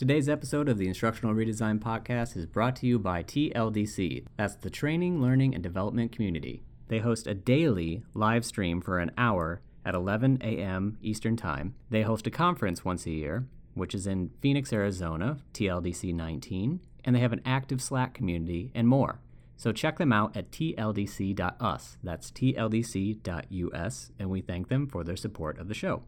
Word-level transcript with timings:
Today's 0.00 0.30
episode 0.30 0.70
of 0.70 0.78
the 0.78 0.88
Instructional 0.88 1.34
Redesign 1.34 1.78
Podcast 1.78 2.34
is 2.34 2.46
brought 2.46 2.74
to 2.76 2.86
you 2.86 2.98
by 2.98 3.22
TLDC. 3.22 4.24
That's 4.38 4.54
the 4.54 4.70
Training, 4.70 5.20
Learning, 5.20 5.52
and 5.52 5.62
Development 5.62 6.10
Community. 6.10 6.62
They 6.88 7.00
host 7.00 7.26
a 7.26 7.34
daily 7.34 8.02
live 8.14 8.46
stream 8.46 8.80
for 8.80 8.98
an 8.98 9.10
hour 9.18 9.60
at 9.84 9.94
11 9.94 10.38
a.m. 10.40 10.96
Eastern 11.02 11.36
Time. 11.36 11.74
They 11.90 12.00
host 12.00 12.26
a 12.26 12.30
conference 12.30 12.82
once 12.82 13.04
a 13.04 13.10
year, 13.10 13.46
which 13.74 13.94
is 13.94 14.06
in 14.06 14.30
Phoenix, 14.40 14.72
Arizona, 14.72 15.36
TLDC 15.52 16.14
19, 16.14 16.80
and 17.04 17.14
they 17.14 17.20
have 17.20 17.34
an 17.34 17.42
active 17.44 17.82
Slack 17.82 18.14
community 18.14 18.72
and 18.74 18.88
more. 18.88 19.20
So 19.58 19.70
check 19.70 19.98
them 19.98 20.14
out 20.14 20.34
at 20.34 20.50
tldc.us. 20.50 21.98
That's 22.02 22.30
tldc.us, 22.30 24.10
and 24.18 24.30
we 24.30 24.40
thank 24.40 24.68
them 24.68 24.86
for 24.86 25.04
their 25.04 25.16
support 25.16 25.58
of 25.58 25.68
the 25.68 25.74
show. 25.74 26.04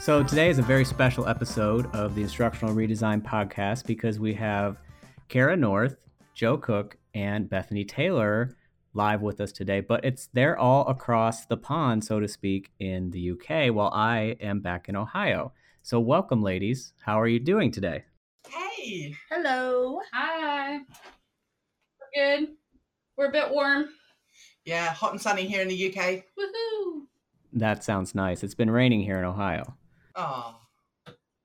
So 0.00 0.22
today 0.22 0.48
is 0.48 0.58
a 0.58 0.62
very 0.62 0.86
special 0.86 1.28
episode 1.28 1.94
of 1.94 2.14
the 2.14 2.22
Instructional 2.22 2.74
Redesign 2.74 3.20
podcast 3.20 3.84
because 3.84 4.18
we 4.18 4.32
have 4.32 4.78
Kara 5.28 5.54
North, 5.54 5.96
Jo 6.32 6.56
Cook, 6.56 6.96
and 7.12 7.50
Bethany 7.50 7.84
Taylor 7.84 8.56
live 8.94 9.20
with 9.20 9.42
us 9.42 9.52
today. 9.52 9.80
But 9.80 10.02
it's 10.02 10.30
they're 10.32 10.56
all 10.56 10.88
across 10.88 11.44
the 11.44 11.58
pond, 11.58 12.02
so 12.02 12.18
to 12.18 12.26
speak, 12.28 12.70
in 12.80 13.10
the 13.10 13.32
UK, 13.32 13.74
while 13.74 13.90
I 13.92 14.36
am 14.40 14.60
back 14.60 14.88
in 14.88 14.96
Ohio. 14.96 15.52
So 15.82 16.00
welcome, 16.00 16.42
ladies. 16.42 16.94
How 17.04 17.20
are 17.20 17.28
you 17.28 17.38
doing 17.38 17.70
today? 17.70 18.04
Hey. 18.48 19.14
Hello. 19.30 20.00
Hi. 20.14 20.78
We're 22.00 22.38
good. 22.38 22.48
We're 23.18 23.28
a 23.28 23.32
bit 23.32 23.50
warm. 23.50 23.90
Yeah, 24.64 24.94
hot 24.94 25.12
and 25.12 25.20
sunny 25.20 25.46
here 25.46 25.60
in 25.60 25.68
the 25.68 25.88
UK. 25.88 26.24
Woohoo! 26.38 27.02
That 27.52 27.84
sounds 27.84 28.14
nice. 28.14 28.42
It's 28.42 28.54
been 28.54 28.70
raining 28.70 29.02
here 29.02 29.18
in 29.18 29.26
Ohio. 29.26 29.76
Oh. 30.14 30.56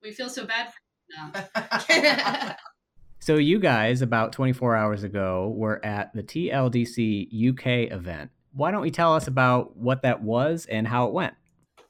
We 0.02 0.12
feel 0.12 0.28
so 0.28 0.46
bad 0.46 0.68
for 0.68 0.74
you 1.08 1.66
now. 1.92 2.56
So 3.26 3.38
you 3.38 3.58
guys, 3.58 4.02
about 4.02 4.32
24 4.32 4.76
hours 4.76 5.02
ago, 5.02 5.52
were 5.56 5.84
at 5.84 6.14
the 6.14 6.22
TLDC 6.22 7.50
UK 7.50 7.92
event. 7.92 8.30
Why 8.52 8.70
don't 8.70 8.84
you 8.84 8.92
tell 8.92 9.14
us 9.14 9.26
about 9.26 9.76
what 9.76 10.02
that 10.02 10.22
was 10.22 10.66
and 10.66 10.86
how 10.86 11.08
it 11.08 11.12
went? 11.12 11.34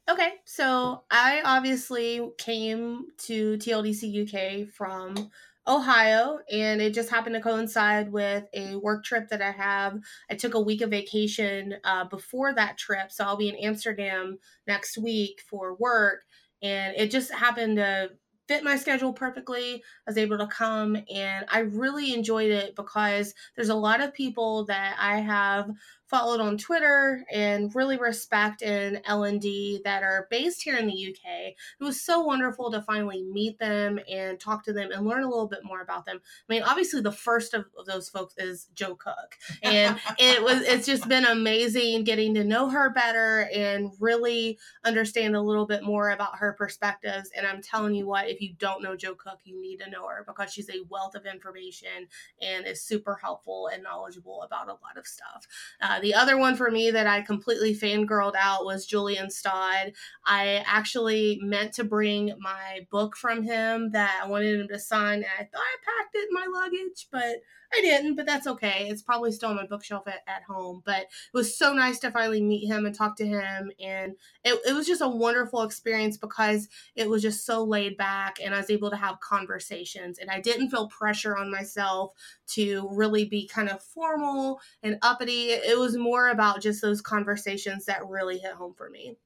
Okay, 0.09 0.35
so 0.47 1.03
I 1.11 1.43
obviously 1.45 2.27
came 2.39 3.09
to 3.25 3.59
TLDC 3.59 4.65
UK 4.65 4.69
from 4.71 5.31
Ohio, 5.69 6.39
and 6.51 6.81
it 6.81 6.95
just 6.95 7.11
happened 7.11 7.35
to 7.35 7.43
coincide 7.43 8.13
with 8.13 8.45
a 8.55 8.77
work 8.77 9.05
trip 9.05 9.29
that 9.29 9.43
I 9.43 9.51
have. 9.51 9.99
I 10.31 10.37
took 10.37 10.55
a 10.55 10.61
week 10.61 10.81
of 10.81 10.91
vacation 10.91 11.75
uh, 11.85 12.05
before 12.05 12.55
that 12.55 12.79
trip, 12.79 13.11
so 13.11 13.25
I'll 13.25 13.37
be 13.37 13.49
in 13.49 13.57
Amsterdam 13.57 14.39
next 14.67 14.97
week 14.97 15.43
for 15.51 15.75
work, 15.75 16.23
and 16.63 16.97
it 16.97 17.11
just 17.11 17.33
happened 17.33 17.77
to 17.77 18.11
fit 18.49 18.63
my 18.63 18.77
schedule 18.77 19.13
perfectly. 19.13 19.77
I 19.77 20.11
was 20.11 20.19
able 20.19 20.39
to 20.39 20.47
come 20.47 20.97
and 21.13 21.47
I 21.49 21.61
really 21.61 22.15
enjoyed 22.15 22.51
it 22.51 22.77
because 22.77 23.35
there's 23.57 23.69
a 23.69 23.75
lot 23.75 24.01
of 24.01 24.15
people 24.15 24.65
that 24.67 24.97
I 25.01 25.19
have 25.21 25.71
followed 26.07 26.41
on 26.41 26.57
Twitter 26.57 27.25
and 27.33 27.75
really 27.75 27.97
respect 27.97 28.63
in 28.63 29.01
L&D 29.05 29.81
that 29.85 30.03
are 30.03 30.29
based 30.31 30.63
here 30.63 30.77
in 30.77 30.87
the 30.87 31.09
UK. 31.09 31.55
It 31.81 31.85
was 31.85 32.01
so 32.01 32.21
wonderful 32.21 32.71
to 32.71 32.81
finally 32.83 33.23
meet 33.23 33.59
them 33.59 33.99
and 34.09 34.39
talk 34.39 34.65
to 34.65 34.73
them 34.73 34.91
and 34.93 35.07
learn 35.07 35.25
a 35.25 35.29
little 35.29 35.49
bit 35.49 35.65
more 35.65 35.81
about 35.81 36.07
them. 36.07 36.21
I 36.49 36.53
mean, 36.53 36.63
obviously 36.63 37.01
the 37.01 37.13
first 37.13 37.55
of, 37.55 37.67
those 37.87 38.09
folks 38.09 38.35
is 38.39 38.69
Jo 38.75 38.95
Cook. 38.95 39.37
And 39.63 39.99
it 40.19 40.43
was 40.43 40.63
it's 40.63 40.87
just 40.87 41.09
been 41.09 41.25
amazing 41.25 42.05
getting 42.05 42.35
to 42.35 42.45
know 42.45 42.69
her 42.69 42.91
better 42.91 43.49
and 43.55 43.91
really 44.01 44.59
understand 44.85 45.35
a 45.35 45.41
little 45.41 45.67
bit 45.67 45.83
more 45.83 46.11
about 46.11 46.39
her 46.39 46.53
perspectives. 46.53 47.31
And 47.37 47.47
I'm 47.47 47.63
telling 47.63 47.95
you 47.95 48.07
what, 48.07 48.29
if 48.29 48.41
you 48.41 48.55
don't 48.59 48.83
know 48.83 48.97
Jo 48.97 49.15
Cook, 49.15 49.41
you 49.45 49.61
need 49.61 49.79
to 49.79 49.91
know 49.91 50.07
her 50.07 50.25
because 50.27 50.53
she's 50.53 50.71
a 50.71 50.85
wealth 50.89 51.15
of 51.15 51.27
information 51.27 52.09
and 52.41 52.67
is 52.67 52.83
super 52.83 53.19
helpful 53.21 53.69
and 53.73 53.83
knowledgeable 53.83 54.43
about 54.43 54.69
a 54.69 54.73
lot 54.73 54.97
of 54.97 55.07
stuff. 55.07 55.47
Uh, 55.81 55.96
uh, 55.97 56.01
the 56.01 56.15
other 56.15 56.37
one 56.37 56.57
for 56.57 56.71
me 56.71 56.91
that 56.91 57.07
I 57.07 57.23
completely 57.23 57.75
fangirled 57.75 58.35
out 58.39 58.65
was 58.65 58.87
Julian 58.87 59.29
Stodd. 59.29 59.93
I 60.25 60.65
actually 60.67 61.39
meant 61.43 61.73
to 61.75 61.85
bring 61.85 62.33
my 62.39 62.87
book 62.91 63.17
from 63.17 63.43
him 63.43 63.91
that 63.93 64.21
I 64.23 64.29
wanted 64.29 64.61
him 64.61 64.69
to 64.69 64.79
sign, 64.79 65.19
and 65.19 65.27
I 65.39 65.45
thought 65.45 65.61
I 65.61 65.77
packed 65.85 66.15
it 66.15 66.29
in 66.29 66.35
my 66.35 66.47
luggage, 66.61 67.09
but 67.11 67.37
I 67.75 67.81
didn't, 67.81 68.17
but 68.17 68.27
that's 68.27 68.47
okay. 68.47 68.89
It's 68.89 69.03
probably 69.03 69.33
still 69.33 69.51
on 69.51 69.57
my 69.57 69.67
bookshelf 69.67 70.07
at, 70.07 70.23
at 70.27 70.43
home. 70.43 70.83
But 70.85 71.03
it 71.03 71.35
was 71.35 71.57
so 71.59 71.73
nice 71.73 71.99
to 72.01 72.11
finally 72.11 72.43
meet 72.43 72.67
him 72.67 72.87
and 72.87 72.95
talk 72.95 73.17
to 73.17 73.27
him. 73.27 73.71
And 73.81 74.15
it, 74.45 74.59
it 74.67 74.73
was 74.73 74.87
just 74.87 75.03
a 75.03 75.09
wonderful 75.09 75.63
experience 75.63 76.17
because 76.17 76.69
it 76.95 77.09
was 77.09 77.23
just 77.23 77.45
so 77.45 77.65
laid 77.65 77.97
back 77.97 78.39
and 78.43 78.55
I 78.55 78.59
was 78.59 78.71
able 78.71 78.91
to 78.91 78.97
have 78.97 79.21
conversations. 79.21 80.19
And 80.19 80.31
I 80.31 80.41
didn't 80.41 80.71
feel 80.71 80.89
pressure 80.89 81.37
on 81.37 81.51
myself 81.51 82.13
to 82.49 82.89
really 82.93 83.25
be 83.25 83.49
kind 83.49 83.69
of 83.69 83.83
formal 83.83 84.61
and 84.83 84.99
uppity. 85.03 85.51
It 85.51 85.79
was 85.79 85.86
more 85.95 86.29
about 86.29 86.63
just 86.63 86.81
those 86.81 87.03
conversations 87.03 87.85
that 87.85 88.07
really 88.09 88.39
hit 88.39 88.53
home 88.53 88.73
for 88.75 88.89
me. 88.89 89.19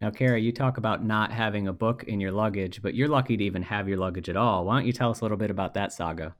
Now, 0.00 0.10
Kara, 0.10 0.38
you 0.38 0.52
talk 0.52 0.76
about 0.76 1.04
not 1.04 1.32
having 1.32 1.66
a 1.66 1.72
book 1.72 2.04
in 2.04 2.20
your 2.20 2.30
luggage, 2.30 2.82
but 2.82 2.94
you're 2.94 3.08
lucky 3.08 3.36
to 3.36 3.44
even 3.44 3.62
have 3.62 3.88
your 3.88 3.96
luggage 3.96 4.28
at 4.28 4.36
all. 4.36 4.64
Why 4.64 4.76
don't 4.76 4.86
you 4.86 4.92
tell 4.92 5.10
us 5.10 5.20
a 5.20 5.24
little 5.24 5.38
bit 5.38 5.50
about 5.50 5.74
that 5.74 5.92
saga? 5.92 6.36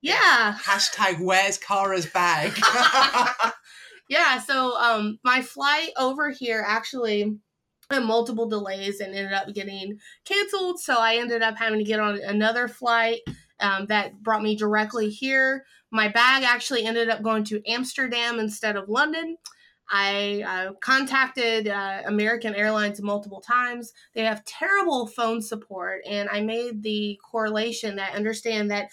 Yeah. 0.00 0.56
Hashtag 0.62 1.20
where's 1.20 1.58
Kara's 1.58 2.06
bag? 2.06 2.52
yeah. 4.08 4.38
So 4.38 4.76
um, 4.78 5.18
my 5.24 5.42
flight 5.42 5.90
over 5.98 6.30
here 6.30 6.64
actually 6.66 7.38
had 7.90 8.04
multiple 8.04 8.48
delays 8.48 9.00
and 9.00 9.14
ended 9.14 9.32
up 9.34 9.52
getting 9.54 9.98
canceled. 10.24 10.80
So 10.80 10.96
I 10.96 11.16
ended 11.16 11.42
up 11.42 11.56
having 11.56 11.78
to 11.78 11.84
get 11.84 12.00
on 12.00 12.18
another 12.20 12.68
flight 12.68 13.20
um, 13.60 13.86
that 13.86 14.22
brought 14.22 14.42
me 14.42 14.56
directly 14.56 15.10
here. 15.10 15.64
My 15.90 16.08
bag 16.08 16.42
actually 16.42 16.84
ended 16.84 17.08
up 17.08 17.22
going 17.22 17.44
to 17.44 17.62
Amsterdam 17.70 18.38
instead 18.38 18.76
of 18.76 18.88
London. 18.88 19.36
I 19.90 20.42
uh, 20.46 20.72
contacted 20.80 21.68
uh, 21.68 22.02
American 22.06 22.54
Airlines 22.54 23.02
multiple 23.02 23.40
times. 23.40 23.92
They 24.14 24.24
have 24.24 24.44
terrible 24.44 25.06
phone 25.06 25.42
support, 25.42 26.00
and 26.08 26.28
I 26.30 26.40
made 26.40 26.82
the 26.82 27.18
correlation 27.30 27.96
that 27.96 28.12
I 28.12 28.16
understand 28.16 28.70
that 28.70 28.88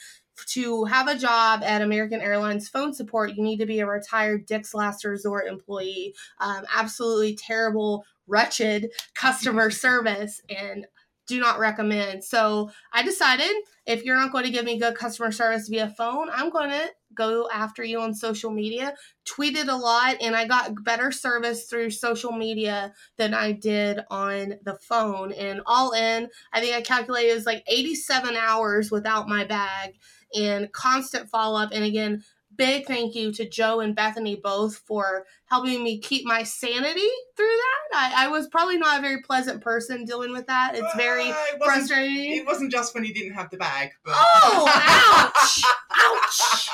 to 0.48 0.86
have 0.86 1.08
a 1.08 1.18
job 1.18 1.62
at 1.64 1.82
American 1.82 2.20
Airlines 2.20 2.68
phone 2.68 2.94
support, 2.94 3.36
you 3.36 3.44
need 3.44 3.58
to 3.58 3.66
be 3.66 3.80
a 3.80 3.86
retired 3.86 4.46
Dick's 4.46 4.74
Last 4.74 5.06
Resort 5.06 5.48
employee. 5.48 6.14
Um, 6.40 6.64
absolutely 6.74 7.36
terrible, 7.36 8.04
wretched 8.28 8.90
customer 9.14 9.70
service, 9.70 10.42
and 10.50 10.88
do 11.28 11.40
not 11.40 11.60
recommend. 11.60 12.24
So 12.24 12.72
I 12.94 13.04
decided 13.04 13.52
if 13.86 14.04
you're 14.04 14.18
not 14.18 14.32
going 14.32 14.46
to 14.46 14.52
give 14.52 14.66
me 14.66 14.80
good 14.80 14.96
customer 14.96 15.32
service 15.32 15.68
via 15.70 15.90
phone, 15.90 16.30
I'm 16.32 16.50
going 16.50 16.70
to 16.70 16.90
go 17.14 17.48
after 17.52 17.84
you 17.84 18.00
on 18.00 18.14
social 18.14 18.52
media. 18.52 18.94
Tweeted 19.26 19.68
a 19.68 19.76
lot, 19.76 20.18
and 20.22 20.36
I 20.36 20.48
got 20.48 20.84
better 20.84 21.12
service 21.12 21.66
through 21.66 21.92
social 21.92 22.32
media 22.32 22.94
than 23.18 23.34
I 23.34 23.52
did 23.54 24.02
on 24.10 24.56
the 24.64 24.76
phone. 24.76 25.32
And 25.34 25.62
all 25.66 25.92
in, 25.92 26.30
I 26.54 26.60
think 26.60 26.76
I 26.76 26.82
calculated 26.82 27.32
it 27.32 27.36
was 27.36 27.46
like 27.46 27.64
87 27.68 28.36
hours 28.36 28.92
without 28.92 29.28
my 29.28 29.46
bag 29.46 29.96
and 30.34 30.72
constant 30.72 31.30
follow 31.30 31.60
up. 31.60 31.72
And 31.72 31.84
again, 31.84 32.24
big 32.62 32.86
thank 32.86 33.16
you 33.16 33.32
to 33.32 33.50
Jo 33.50 33.80
and 33.80 33.96
Bethany 33.96 34.36
both 34.36 34.76
for 34.86 35.26
helping 35.48 35.84
me 35.84 35.98
keep 35.98 36.28
my 36.28 36.44
sanity 36.44 37.10
through 37.36 37.48
that. 37.48 38.14
I, 38.16 38.26
I 38.26 38.28
was 38.28 38.48
probably 38.48 38.78
not 38.78 39.00
a 39.00 39.02
very 39.02 39.20
pleasant 39.24 39.64
person 39.64 40.06
dealing 40.06 40.32
with 40.32 40.46
that. 40.46 40.74
It's 40.76 40.96
very 40.96 41.32
uh, 41.32 41.36
it 41.54 41.64
frustrating. 41.64 42.38
It 42.38 42.46
wasn't 42.46 42.72
just 42.72 42.94
when 42.94 43.04
you 43.04 43.16
didn't 43.16 43.34
have 43.34 43.50
the 43.50 43.58
bag. 43.58 43.90
But... 44.06 44.14
Oh, 44.16 44.68
ouch! 45.34 45.64
ouch! 45.98 46.70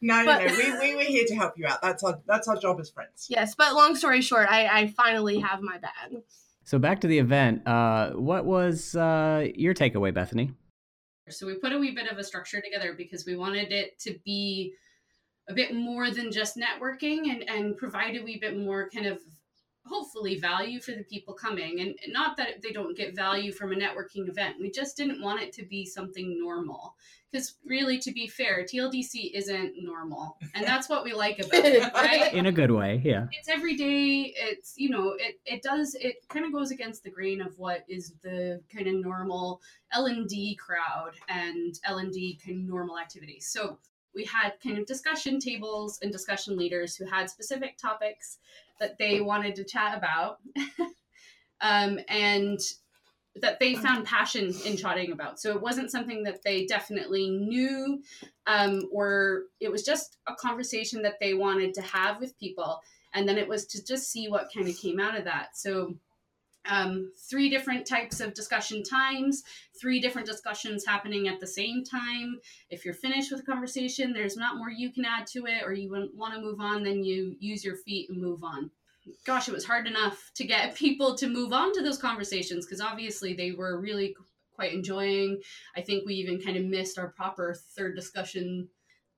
No, 0.00 0.20
no, 0.20 0.26
but, 0.26 0.46
no. 0.46 0.56
We, 0.56 0.78
we 0.78 0.94
were 0.94 1.02
here 1.02 1.24
to 1.26 1.34
help 1.34 1.54
you 1.56 1.66
out. 1.66 1.82
That's 1.82 2.04
our 2.04 2.20
that's 2.26 2.46
our 2.46 2.56
job 2.56 2.78
as 2.78 2.90
friends. 2.90 3.26
Yes, 3.28 3.56
but 3.56 3.74
long 3.74 3.96
story 3.96 4.22
short, 4.22 4.46
I, 4.48 4.66
I 4.68 4.86
finally 4.88 5.40
have 5.40 5.60
my 5.60 5.78
bag. 5.78 6.22
So 6.62 6.78
back 6.78 7.00
to 7.00 7.08
the 7.08 7.18
event. 7.18 7.66
Uh, 7.66 8.10
what 8.10 8.44
was 8.44 8.94
uh, 8.94 9.48
your 9.56 9.74
takeaway, 9.74 10.14
Bethany? 10.14 10.52
So 11.30 11.46
we 11.46 11.54
put 11.54 11.72
a 11.72 11.78
wee 11.78 11.90
bit 11.90 12.06
of 12.12 12.18
a 12.18 12.22
structure 12.22 12.60
together 12.60 12.94
because 12.96 13.24
we 13.26 13.34
wanted 13.34 13.72
it 13.72 13.98
to 14.00 14.16
be 14.24 14.74
a 15.48 15.54
bit 15.54 15.74
more 15.74 16.10
than 16.10 16.32
just 16.32 16.56
networking 16.56 17.30
and, 17.30 17.48
and 17.48 17.76
provide 17.76 18.16
a 18.16 18.22
wee 18.22 18.38
bit 18.38 18.56
more 18.56 18.88
kind 18.90 19.06
of 19.06 19.18
hopefully 19.86 20.38
value 20.38 20.80
for 20.80 20.92
the 20.92 21.04
people 21.04 21.34
coming. 21.34 21.80
And 21.80 21.94
not 22.08 22.36
that 22.38 22.62
they 22.62 22.72
don't 22.72 22.96
get 22.96 23.14
value 23.14 23.52
from 23.52 23.72
a 23.72 23.76
networking 23.76 24.28
event. 24.28 24.56
We 24.58 24.70
just 24.70 24.96
didn't 24.96 25.20
want 25.20 25.42
it 25.42 25.52
to 25.54 25.64
be 25.64 25.84
something 25.84 26.38
normal. 26.40 26.94
Because 27.30 27.56
really 27.66 27.98
to 27.98 28.12
be 28.12 28.28
fair 28.28 28.64
tldc 28.64 29.32
isn't 29.34 29.74
normal. 29.82 30.38
And 30.54 30.64
that's 30.66 30.88
what 30.88 31.04
we 31.04 31.12
like 31.12 31.40
about 31.40 31.64
it 31.64 31.92
right? 31.94 32.32
In 32.32 32.46
a 32.46 32.52
good 32.52 32.70
way 32.70 33.02
yeah. 33.04 33.26
It's 33.32 33.48
every 33.48 33.76
day. 33.76 34.32
It's 34.36 34.74
you 34.76 34.88
know 34.88 35.14
it 35.18 35.40
it 35.44 35.62
does 35.62 35.94
it 35.96 36.16
kind 36.28 36.46
of 36.46 36.52
goes 36.52 36.70
against 36.70 37.02
the 37.02 37.10
grain 37.10 37.40
of 37.40 37.58
what 37.58 37.84
is 37.88 38.14
the 38.22 38.62
kind 38.74 38.86
of 38.86 38.94
normal 38.94 39.60
l&d 39.92 40.56
crowd 40.56 41.12
and 41.28 41.78
l&d 41.84 42.40
kind 42.44 42.60
of 42.60 42.66
normal 42.66 42.98
activities 42.98 43.46
so 43.46 43.78
we 44.14 44.24
had 44.24 44.52
kind 44.62 44.78
of 44.78 44.86
discussion 44.86 45.38
tables 45.38 45.98
and 46.02 46.12
discussion 46.12 46.56
leaders 46.56 46.96
who 46.96 47.06
had 47.06 47.28
specific 47.30 47.76
topics 47.78 48.38
that 48.80 48.98
they 48.98 49.20
wanted 49.20 49.54
to 49.56 49.64
chat 49.64 49.96
about. 49.96 50.38
um, 51.60 51.98
and 52.08 52.60
that 53.36 53.58
they 53.58 53.74
found 53.74 54.06
passion 54.06 54.54
in 54.64 54.76
chatting 54.76 55.10
about. 55.10 55.40
So 55.40 55.50
it 55.50 55.60
wasn't 55.60 55.90
something 55.90 56.22
that 56.22 56.42
they 56.44 56.66
definitely 56.66 57.30
knew, 57.30 58.00
um, 58.46 58.88
or 58.92 59.44
it 59.58 59.72
was 59.72 59.82
just 59.82 60.18
a 60.28 60.34
conversation 60.34 61.02
that 61.02 61.18
they 61.20 61.34
wanted 61.34 61.74
to 61.74 61.82
have 61.82 62.20
with 62.20 62.38
people. 62.38 62.80
And 63.12 63.28
then 63.28 63.36
it 63.36 63.48
was 63.48 63.66
to 63.66 63.84
just 63.84 64.10
see 64.10 64.28
what 64.28 64.50
kind 64.54 64.68
of 64.68 64.76
came 64.76 65.00
out 65.00 65.18
of 65.18 65.24
that. 65.24 65.56
So 65.56 65.96
um, 66.68 67.12
three 67.16 67.50
different 67.50 67.86
types 67.86 68.20
of 68.20 68.34
discussion 68.34 68.82
times, 68.82 69.42
three 69.80 70.00
different 70.00 70.26
discussions 70.26 70.84
happening 70.84 71.28
at 71.28 71.40
the 71.40 71.46
same 71.46 71.84
time. 71.84 72.40
If 72.70 72.84
you're 72.84 72.94
finished 72.94 73.30
with 73.30 73.40
a 73.40 73.44
conversation, 73.44 74.12
there's 74.12 74.36
not 74.36 74.56
more 74.56 74.70
you 74.70 74.90
can 74.90 75.04
add 75.04 75.26
to 75.28 75.46
it, 75.46 75.62
or 75.64 75.72
you 75.72 75.90
want 76.14 76.34
to 76.34 76.40
move 76.40 76.60
on, 76.60 76.82
then 76.82 77.04
you 77.04 77.36
use 77.38 77.64
your 77.64 77.76
feet 77.76 78.10
and 78.10 78.20
move 78.20 78.42
on. 78.42 78.70
Gosh, 79.26 79.48
it 79.48 79.54
was 79.54 79.64
hard 79.64 79.86
enough 79.86 80.30
to 80.34 80.44
get 80.44 80.74
people 80.76 81.14
to 81.16 81.28
move 81.28 81.52
on 81.52 81.72
to 81.74 81.82
those 81.82 81.98
conversations 81.98 82.66
because 82.66 82.80
obviously 82.80 83.34
they 83.34 83.52
were 83.52 83.80
really 83.80 84.14
quite 84.54 84.72
enjoying. 84.72 85.40
I 85.76 85.80
think 85.80 86.06
we 86.06 86.14
even 86.14 86.40
kind 86.40 86.56
of 86.56 86.64
missed 86.64 86.98
our 86.98 87.08
proper 87.08 87.54
third 87.76 87.96
discussion 87.96 88.68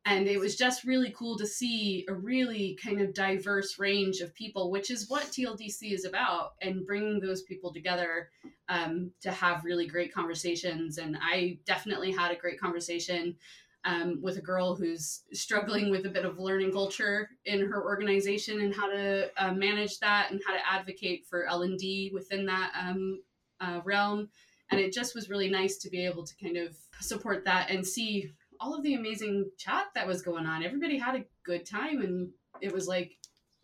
and 0.07 0.29
it 0.29 0.39
was 0.39 0.57
just 0.57 0.85
really 0.85 1.13
cool 1.15 1.37
to 1.37 1.47
see 1.47 2.07
a 2.09 2.15
really 2.15 2.79
kind 2.83 3.01
of 3.01 3.13
diverse 3.13 3.79
range 3.79 4.21
of 4.21 4.35
people 4.35 4.71
which 4.71 4.91
is 4.91 5.11
what 5.11 5.25
tldc 5.25 5.93
is 5.93 6.05
about 6.05 6.53
and 6.63 6.87
bringing 6.87 7.21
those 7.21 7.43
people 7.43 7.73
together 7.73 8.31
um, 8.69 9.11
to 9.21 9.31
have 9.31 9.65
really 9.65 9.87
great 9.87 10.13
conversations. 10.13 10.99
And 10.99 11.19
i 11.21 11.59
definitely 11.67 12.13
had 12.13 12.33
a 12.33 12.37
great 12.37 12.61
conversation 12.61 13.37
um, 13.85 14.21
with 14.21 14.37
a 14.37 14.43
girl 14.43 14.75
who's 14.75 15.23
struggling 15.33 15.91
with 15.91 16.07
a 16.07 16.11
bit 16.11 16.25
of 16.25 16.41
learning 16.41 16.73
culture 16.73 17.31
in 17.45 17.61
her 17.61 17.85
organization 17.85 18.61
and 18.61 18.75
how 18.75 18.91
to 18.91 19.31
uh, 19.37 19.53
manage 19.53 20.01
that 20.01 20.33
and 20.33 20.41
how 20.45 20.55
to 20.55 20.69
advocate 20.69 21.25
for 21.25 21.47
l&d 21.47 22.11
within 22.13 22.47
that 22.47 22.73
um, 22.81 23.21
uh, 23.61 23.81
realm. 23.85 24.29
And 24.71 24.81
it 24.81 24.93
just 24.93 25.15
was 25.15 25.31
really 25.31 25.49
nice 25.49 25.77
to 25.79 25.89
be 25.89 26.05
able 26.05 26.25
to 26.25 26.35
kind 26.43 26.57
of 26.57 26.77
support 27.01 27.45
that 27.45 27.71
and 27.71 27.87
see 27.87 28.33
all 28.61 28.75
of 28.75 28.83
the 28.83 28.95
amazing 28.95 29.51
chat 29.59 29.87
that 29.95 30.07
was 30.07 30.23
going 30.23 30.47
on. 30.47 30.65
Everybody 30.65 30.99
had 30.99 31.17
a 31.17 31.25
good 31.45 31.67
time 31.67 32.01
and 32.01 32.31
it 32.61 32.73
was 32.73 32.87
like 32.87 33.13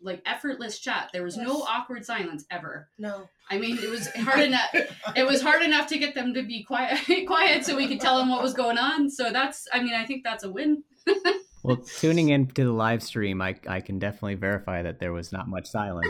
like 0.03 0.21
effortless 0.25 0.79
chat. 0.79 1.09
There 1.13 1.23
was 1.23 1.37
yes. 1.37 1.47
no 1.47 1.61
awkward 1.61 2.05
silence 2.05 2.45
ever. 2.51 2.89
No. 2.99 3.29
I 3.49 3.57
mean, 3.57 3.77
it 3.77 3.89
was 3.89 4.07
hard 4.09 4.41
enough. 4.41 4.73
It 5.15 5.25
was 5.27 5.41
hard 5.41 5.61
enough 5.61 5.87
to 5.87 5.97
get 5.97 6.15
them 6.15 6.33
to 6.33 6.43
be 6.43 6.63
quiet, 6.63 6.99
quiet, 7.27 7.65
so 7.65 7.75
we 7.75 7.87
could 7.87 7.99
tell 7.99 8.17
them 8.17 8.29
what 8.29 8.41
was 8.41 8.53
going 8.53 8.77
on. 8.77 9.09
So 9.09 9.31
that's. 9.31 9.67
I 9.71 9.81
mean, 9.81 9.93
I 9.93 10.05
think 10.05 10.23
that's 10.23 10.43
a 10.43 10.51
win. 10.51 10.83
well, 11.63 11.77
tuning 11.77 12.29
in 12.29 12.47
to 12.47 12.63
the 12.63 12.71
live 12.71 13.03
stream, 13.03 13.41
I 13.41 13.55
I 13.67 13.79
can 13.79 13.99
definitely 13.99 14.35
verify 14.35 14.81
that 14.81 14.99
there 14.99 15.13
was 15.13 15.31
not 15.31 15.47
much 15.47 15.67
silence. 15.67 16.07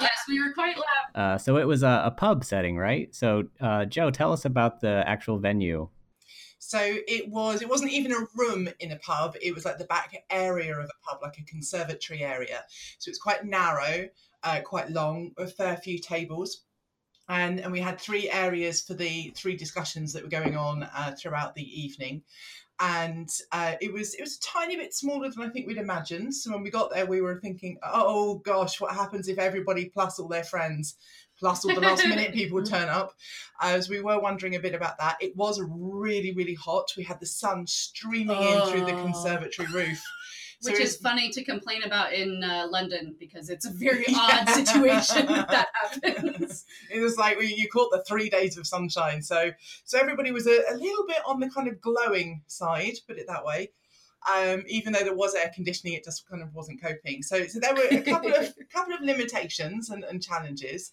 yes, 0.00 0.10
we 0.28 0.40
were 0.42 0.52
quite 0.52 0.76
loud. 0.76 0.84
Uh, 1.14 1.38
so 1.38 1.58
it 1.58 1.66
was 1.66 1.84
a, 1.84 2.02
a, 2.06 2.10
pub 2.10 2.44
setting, 2.44 2.76
right? 2.76 3.14
So, 3.14 3.44
uh, 3.60 3.84
Jo, 3.84 4.10
tell 4.10 4.32
us 4.32 4.44
about 4.44 4.80
the 4.80 5.04
actual 5.06 5.38
venue. 5.38 5.88
So 6.66 6.80
it 6.82 7.28
was. 7.28 7.60
It 7.60 7.68
wasn't 7.68 7.92
even 7.92 8.12
a 8.12 8.26
room 8.34 8.68
in 8.80 8.92
a 8.92 8.96
pub. 8.96 9.36
It 9.42 9.54
was 9.54 9.64
like 9.64 9.76
the 9.76 9.84
back 9.84 10.14
area 10.30 10.78
of 10.78 10.86
a 10.86 11.08
pub, 11.08 11.20
like 11.22 11.38
a 11.38 11.44
conservatory 11.44 12.22
area. 12.22 12.64
So 12.98 13.10
it's 13.10 13.18
quite 13.18 13.44
narrow, 13.44 14.08
uh, 14.42 14.60
quite 14.64 14.90
long, 14.90 15.32
a 15.36 15.46
fair 15.46 15.76
few 15.76 15.98
tables. 15.98 16.62
And, 17.28 17.60
and 17.60 17.72
we 17.72 17.80
had 17.80 18.00
three 18.00 18.30
areas 18.30 18.82
for 18.82 18.94
the 18.94 19.32
three 19.36 19.56
discussions 19.56 20.12
that 20.12 20.22
were 20.22 20.28
going 20.28 20.56
on 20.56 20.82
uh, 20.82 21.14
throughout 21.18 21.54
the 21.54 21.82
evening 21.82 22.22
and 22.80 23.30
uh, 23.52 23.74
it 23.80 23.92
was 23.92 24.14
it 24.14 24.20
was 24.20 24.36
a 24.36 24.40
tiny 24.40 24.76
bit 24.76 24.92
smaller 24.92 25.30
than 25.30 25.44
I 25.44 25.48
think 25.48 25.66
we'd 25.66 25.76
imagined. 25.76 26.34
So 26.34 26.50
when 26.50 26.62
we 26.62 26.70
got 26.70 26.92
there, 26.92 27.06
we 27.06 27.20
were 27.20 27.38
thinking, 27.38 27.78
"Oh 27.84 28.38
gosh, 28.38 28.80
what 28.80 28.94
happens 28.94 29.28
if 29.28 29.38
everybody 29.38 29.86
plus 29.86 30.18
all 30.18 30.26
their 30.26 30.42
friends 30.42 30.96
plus 31.38 31.64
all 31.64 31.74
the 31.74 31.80
last 31.80 32.04
minute 32.08 32.32
people 32.32 32.56
would 32.56 32.66
turn 32.66 32.88
up. 32.88 33.14
As 33.60 33.88
we 33.88 34.00
were 34.00 34.20
wondering 34.20 34.54
a 34.54 34.60
bit 34.60 34.74
about 34.74 34.98
that, 34.98 35.16
it 35.20 35.36
was 35.36 35.60
really, 35.60 36.32
really 36.32 36.54
hot. 36.54 36.92
We 36.96 37.04
had 37.04 37.20
the 37.20 37.26
sun 37.26 37.66
streaming 37.66 38.36
oh. 38.38 38.64
in 38.64 38.70
through 38.70 38.86
the 38.86 38.98
oh. 38.98 39.02
conservatory 39.02 39.68
roof. 39.72 40.02
Which 40.62 40.80
is 40.80 40.96
funny 40.96 41.30
to 41.30 41.44
complain 41.44 41.82
about 41.82 42.12
in 42.12 42.42
uh, 42.42 42.66
London 42.70 43.14
because 43.18 43.50
it's 43.50 43.66
a 43.66 43.70
very 43.74 44.06
odd 44.14 44.48
situation 44.48 45.26
that 45.26 45.68
happens. 45.74 46.64
it 46.90 47.00
was 47.00 47.16
like 47.18 47.38
we, 47.38 47.54
you 47.54 47.68
caught 47.68 47.90
the 47.90 48.02
three 48.08 48.30
days 48.30 48.56
of 48.56 48.66
sunshine, 48.66 49.22
so 49.22 49.50
so 49.84 49.98
everybody 49.98 50.32
was 50.32 50.46
a, 50.46 50.62
a 50.70 50.74
little 50.74 51.06
bit 51.06 51.18
on 51.26 51.40
the 51.40 51.50
kind 51.50 51.68
of 51.68 51.80
glowing 51.80 52.42
side, 52.46 52.94
put 53.06 53.18
it 53.18 53.26
that 53.28 53.44
way. 53.44 53.70
Um, 54.32 54.64
even 54.66 54.92
though 54.92 55.04
there 55.04 55.14
was 55.14 55.34
air 55.34 55.50
conditioning, 55.54 55.94
it 55.94 56.04
just 56.04 56.28
kind 56.28 56.42
of 56.42 56.54
wasn't 56.54 56.82
coping. 56.82 57.22
So, 57.22 57.46
so 57.46 57.60
there 57.60 57.74
were 57.74 57.86
a 57.90 58.00
couple 58.00 58.32
of 58.32 58.54
a 58.58 58.64
couple 58.72 58.94
of 58.94 59.00
limitations 59.02 59.90
and, 59.90 60.02
and 60.04 60.22
challenges, 60.22 60.92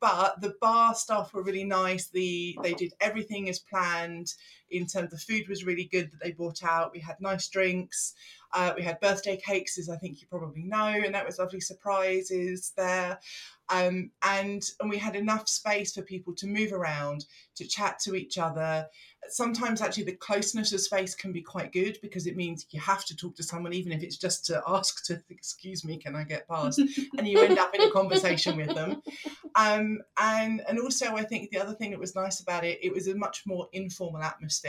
but 0.00 0.40
the 0.40 0.54
bar 0.60 0.94
staff 0.94 1.32
were 1.34 1.42
really 1.42 1.64
nice. 1.64 2.08
The 2.08 2.58
they 2.62 2.72
did 2.72 2.94
everything 3.00 3.48
as 3.48 3.58
planned. 3.58 4.32
In 4.70 4.86
terms, 4.86 5.04
of 5.04 5.10
the 5.10 5.18
food 5.18 5.48
was 5.48 5.64
really 5.64 5.84
good 5.84 6.10
that 6.10 6.20
they 6.22 6.32
brought 6.32 6.62
out. 6.62 6.92
We 6.92 7.00
had 7.00 7.20
nice 7.20 7.48
drinks. 7.48 8.14
Uh, 8.52 8.72
we 8.76 8.82
had 8.82 9.00
birthday 9.00 9.36
cakes, 9.36 9.78
as 9.78 9.88
I 9.88 9.96
think 9.96 10.20
you 10.20 10.26
probably 10.28 10.64
know, 10.64 10.86
and 11.04 11.14
that 11.14 11.26
was 11.26 11.38
lovely 11.38 11.60
surprises 11.60 12.72
there. 12.76 13.18
Um, 13.68 14.10
and 14.22 14.62
and 14.80 14.90
we 14.90 14.98
had 14.98 15.14
enough 15.14 15.48
space 15.48 15.94
for 15.94 16.02
people 16.02 16.34
to 16.36 16.46
move 16.46 16.72
around, 16.72 17.26
to 17.56 17.66
chat 17.66 18.00
to 18.00 18.16
each 18.16 18.38
other, 18.38 18.88
sometimes 19.28 19.80
actually 19.80 20.04
the 20.04 20.12
closeness 20.12 20.72
of 20.72 20.80
space 20.80 21.14
can 21.14 21.32
be 21.32 21.42
quite 21.42 21.72
good 21.72 21.98
because 22.02 22.26
it 22.26 22.36
means 22.36 22.66
you 22.70 22.80
have 22.80 23.04
to 23.04 23.16
talk 23.16 23.36
to 23.36 23.42
someone 23.42 23.72
even 23.72 23.92
if 23.92 24.02
it's 24.02 24.16
just 24.16 24.44
to 24.46 24.62
ask 24.66 25.04
to 25.04 25.20
excuse 25.30 25.84
me 25.84 25.96
can 25.96 26.16
i 26.16 26.24
get 26.24 26.48
past 26.48 26.78
and 26.78 27.28
you 27.28 27.40
end 27.40 27.58
up 27.58 27.74
in 27.74 27.82
a 27.82 27.90
conversation 27.90 28.56
with 28.56 28.74
them 28.74 29.02
um, 29.54 30.00
and 30.18 30.62
and 30.68 30.78
also 30.78 31.14
i 31.16 31.22
think 31.22 31.50
the 31.50 31.58
other 31.58 31.74
thing 31.74 31.90
that 31.90 32.00
was 32.00 32.14
nice 32.14 32.40
about 32.40 32.64
it 32.64 32.78
it 32.82 32.92
was 32.92 33.08
a 33.08 33.14
much 33.14 33.42
more 33.46 33.68
informal 33.72 34.22
atmosphere 34.22 34.59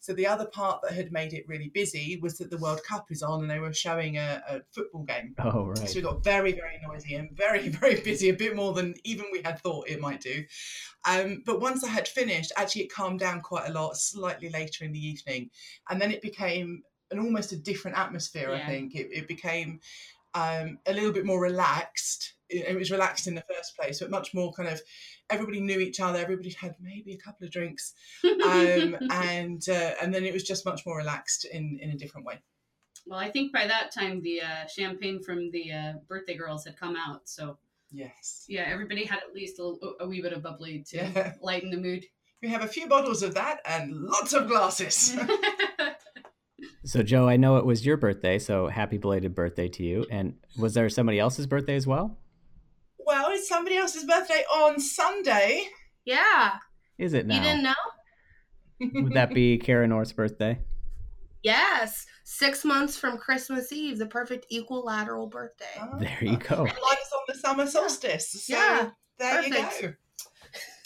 so 0.00 0.12
the 0.12 0.26
other 0.26 0.46
part 0.46 0.80
that 0.82 0.92
had 0.92 1.12
made 1.12 1.32
it 1.32 1.44
really 1.48 1.70
busy 1.74 2.18
was 2.22 2.38
that 2.38 2.50
the 2.50 2.58
world 2.58 2.80
cup 2.86 3.06
is 3.10 3.22
on 3.22 3.40
and 3.40 3.50
they 3.50 3.58
were 3.58 3.72
showing 3.72 4.16
a, 4.16 4.42
a 4.48 4.60
football 4.72 5.02
game 5.04 5.34
oh 5.44 5.66
right 5.66 5.88
so 5.88 5.96
we 5.96 6.02
got 6.02 6.22
very 6.24 6.52
very 6.52 6.78
noisy 6.86 7.14
and 7.14 7.30
very 7.36 7.68
very 7.68 8.00
busy 8.00 8.28
a 8.28 8.34
bit 8.34 8.56
more 8.56 8.72
than 8.72 8.94
even 9.04 9.26
we 9.32 9.42
had 9.42 9.58
thought 9.60 9.88
it 9.88 10.00
might 10.00 10.20
do 10.20 10.44
um, 11.08 11.42
but 11.46 11.60
once 11.60 11.84
I 11.84 11.88
had 11.88 12.08
finished, 12.08 12.52
actually 12.56 12.82
it 12.82 12.92
calmed 12.92 13.20
down 13.20 13.40
quite 13.40 13.68
a 13.68 13.72
lot 13.72 13.96
slightly 13.96 14.50
later 14.50 14.84
in 14.84 14.92
the 14.92 15.06
evening. 15.06 15.50
And 15.88 16.00
then 16.00 16.10
it 16.10 16.22
became 16.22 16.82
an 17.10 17.18
almost 17.18 17.52
a 17.52 17.56
different 17.56 17.96
atmosphere, 17.96 18.50
yeah. 18.50 18.62
I 18.62 18.66
think. 18.66 18.94
It, 18.94 19.08
it 19.12 19.28
became 19.28 19.80
um, 20.34 20.78
a 20.86 20.92
little 20.92 21.12
bit 21.12 21.24
more 21.24 21.40
relaxed. 21.40 22.34
It, 22.48 22.66
it, 22.66 22.76
was 22.76 22.90
relaxed 22.90 23.26
in 23.26 23.34
the 23.34 23.44
first 23.54 23.76
place, 23.76 24.00
but 24.00 24.10
much 24.10 24.34
more 24.34 24.52
kind 24.52 24.68
of 24.68 24.80
everybody 25.30 25.60
knew 25.60 25.80
each 25.80 26.00
other. 26.00 26.18
Everybody 26.18 26.50
had 26.50 26.74
maybe 26.80 27.12
a 27.12 27.18
couple 27.18 27.46
of 27.46 27.52
drinks, 27.52 27.94
um, 28.24 28.96
and 29.10 29.62
uh, 29.68 29.92
and 30.02 30.14
then 30.14 30.24
it 30.24 30.32
was 30.32 30.42
just 30.42 30.64
much 30.64 30.84
more 30.86 30.96
relaxed 30.96 31.44
in 31.44 31.78
in 31.80 31.90
a 31.90 31.96
different 31.96 32.26
way. 32.26 32.38
Well, 33.06 33.18
I 33.18 33.30
think 33.30 33.52
by 33.52 33.66
that 33.66 33.90
time 33.92 34.20
the 34.20 34.42
uh, 34.42 34.66
champagne 34.66 35.22
from 35.22 35.50
the 35.50 35.72
uh, 35.72 35.92
birthday 36.08 36.36
girls 36.36 36.64
had 36.64 36.78
come 36.78 36.96
out, 36.96 37.28
so 37.28 37.58
Yes. 37.90 38.44
Yeah, 38.48 38.66
everybody 38.68 39.04
had 39.04 39.18
at 39.18 39.34
least 39.34 39.58
a, 39.58 39.74
a 40.00 40.06
wee 40.06 40.20
bit 40.20 40.32
of 40.32 40.42
bubbly 40.42 40.84
to 40.90 40.96
yeah. 40.96 41.32
lighten 41.40 41.70
the 41.70 41.76
mood. 41.76 42.04
We 42.42 42.48
have 42.48 42.62
a 42.62 42.68
few 42.68 42.86
bottles 42.86 43.22
of 43.22 43.34
that 43.34 43.60
and 43.64 43.92
lots 43.92 44.32
of 44.32 44.46
glasses. 44.46 45.16
so, 46.84 47.02
Jo, 47.02 47.28
I 47.28 47.36
know 47.36 47.56
it 47.56 47.66
was 47.66 47.84
your 47.84 47.96
birthday, 47.96 48.38
so 48.38 48.68
happy 48.68 48.98
belated 48.98 49.34
birthday 49.34 49.68
to 49.68 49.82
you. 49.82 50.06
And 50.10 50.34
was 50.56 50.74
there 50.74 50.88
somebody 50.88 51.18
else's 51.18 51.46
birthday 51.46 51.74
as 51.74 51.86
well? 51.86 52.16
Well, 53.38 53.42
it's 53.42 53.48
somebody 53.48 53.76
else's 53.76 54.04
birthday 54.04 54.42
on 54.52 54.80
Sunday. 54.80 55.68
Yeah. 56.04 56.54
Is 56.98 57.14
it 57.14 57.24
now? 57.24 57.36
You 57.36 57.40
didn't 57.40 57.62
know? 57.62 59.02
Would 59.02 59.12
that 59.12 59.32
be 59.32 59.58
Kara 59.62 59.86
North's 59.86 60.12
birthday? 60.12 60.58
Yes, 61.44 62.04
six 62.24 62.64
months 62.64 62.98
from 62.98 63.16
Christmas 63.16 63.72
Eve, 63.72 63.98
the 63.98 64.06
perfect 64.06 64.46
equilateral 64.50 65.28
birthday. 65.28 65.66
Oh. 65.80 66.00
There 66.00 66.18
you 66.20 66.36
go. 66.36 66.64
Mine's 66.64 66.72
on 66.74 67.22
the 67.28 67.34
summer 67.34 67.66
solstice. 67.68 68.28
So 68.28 68.56
yeah, 68.56 68.90
there 69.20 69.36
perfect. 69.36 69.82
you 69.82 69.88
go. 69.88 69.94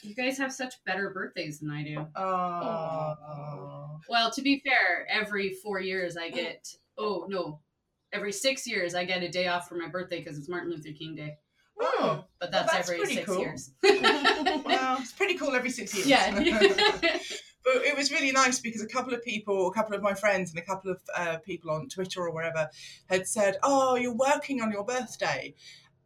You 0.03 0.15
guys 0.15 0.37
have 0.37 0.53
such 0.53 0.75
better 0.85 1.09
birthdays 1.09 1.61
than 1.61 1.71
I 1.71 1.85
do. 1.85 2.07
Oh. 2.17 3.99
Well, 4.11 4.31
to 4.31 4.43
be 4.43 4.61
fair, 4.63 5.07
every 5.09 5.55
four 5.63 5.81
years 5.81 6.19
I 6.19 6.29
get, 6.29 6.69
oh, 6.99 7.25
no, 7.31 7.61
every 8.13 8.33
six 8.33 8.67
years 8.67 8.95
I 8.95 9.07
get 9.07 9.23
a 9.23 9.29
day 9.29 9.47
off 9.47 9.69
for 9.69 9.77
my 9.77 9.89
birthday 9.89 10.19
because 10.19 10.37
it's 10.37 10.51
Martin 10.51 10.71
Luther 10.71 10.93
King 10.93 11.15
Day. 11.15 11.39
Oh, 11.81 12.25
but 12.39 12.51
that's, 12.51 12.67
well, 12.67 12.77
that's 12.77 12.91
every 12.91 13.07
six 13.07 13.27
cool. 13.27 13.41
years. 13.41 13.71
well, 13.83 14.99
it's 15.01 15.13
pretty 15.13 15.35
cool 15.35 15.55
every 15.55 15.71
six 15.71 15.95
years. 15.95 16.07
Yeah. 16.07 16.33
but 17.65 17.77
it 17.77 17.97
was 17.97 18.11
really 18.11 18.33
nice 18.33 18.61
because 18.61 18.83
a 18.83 18.87
couple 18.87 19.15
of 19.15 19.23
people, 19.23 19.69
a 19.69 19.73
couple 19.73 19.95
of 19.95 20.03
my 20.03 20.15
friends, 20.15 20.51
and 20.51 20.59
a 20.59 20.65
couple 20.65 20.91
of 20.91 21.01
uh, 21.17 21.39
people 21.39 21.71
on 21.71 21.89
Twitter 21.89 22.23
or 22.23 22.33
wherever 22.33 22.69
had 23.07 23.27
said, 23.27 23.57
"Oh, 23.63 23.97
you're 23.97 24.15
working 24.15 24.61
on 24.61 24.71
your 24.71 24.85
birthday," 24.85 25.55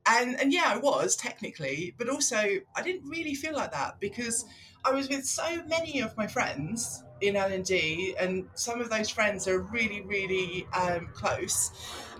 and 0.06 0.38
and 0.40 0.52
yeah, 0.52 0.66
I 0.66 0.78
was 0.78 1.16
technically, 1.16 1.94
but 1.98 2.08
also 2.08 2.36
I 2.74 2.82
didn't 2.82 3.08
really 3.08 3.34
feel 3.34 3.54
like 3.54 3.72
that 3.72 4.00
because 4.00 4.44
I 4.84 4.92
was 4.92 5.08
with 5.08 5.26
so 5.26 5.62
many 5.66 6.00
of 6.00 6.16
my 6.16 6.26
friends 6.26 7.02
in 7.20 7.34
L&D 7.34 8.14
and 8.20 8.46
some 8.54 8.80
of 8.80 8.90
those 8.90 9.08
friends 9.08 9.48
are 9.48 9.60
really, 9.60 10.02
really 10.02 10.66
um, 10.72 11.08
close. 11.12 11.72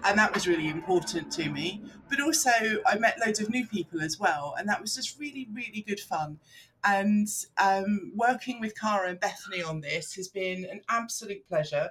And 0.06 0.18
that 0.18 0.32
was 0.32 0.46
really 0.46 0.68
important 0.68 1.32
to 1.32 1.50
me. 1.50 1.82
But 2.08 2.20
also, 2.20 2.50
I 2.86 2.96
met 2.98 3.18
loads 3.24 3.40
of 3.40 3.50
new 3.50 3.66
people 3.66 4.00
as 4.00 4.20
well. 4.20 4.54
And 4.56 4.68
that 4.68 4.80
was 4.80 4.94
just 4.94 5.18
really, 5.18 5.48
really 5.52 5.84
good 5.86 6.00
fun. 6.00 6.38
And 6.84 7.26
um, 7.58 8.12
working 8.14 8.60
with 8.60 8.78
Kara 8.78 9.10
and 9.10 9.18
Bethany 9.18 9.62
on 9.62 9.80
this 9.80 10.14
has 10.14 10.28
been 10.28 10.64
an 10.64 10.82
absolute 10.88 11.46
pleasure. 11.48 11.90